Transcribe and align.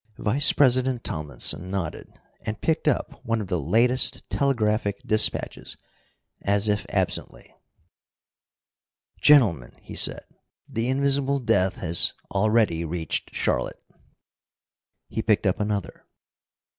Vice 0.17 0.51
president 0.51 1.03
Tomlinson 1.03 1.69
nodded, 1.69 2.11
and 2.43 2.59
picked 2.59 2.87
up 2.87 3.23
one 3.23 3.39
of 3.39 3.45
the 3.49 3.59
latest 3.61 4.27
telegraphic 4.31 4.97
dispatches, 5.05 5.77
as 6.41 6.67
if 6.67 6.87
absently. 6.89 7.53
"Gentlemen," 9.21 9.73
he 9.83 9.93
said, 9.93 10.25
"the 10.67 10.89
Invisible 10.89 11.37
Death 11.37 11.77
has 11.77 12.15
already 12.31 12.83
reached 12.83 13.35
Charlotte." 13.35 13.79
He 15.07 15.21
picked 15.21 15.45
up 15.45 15.59
another. 15.59 16.03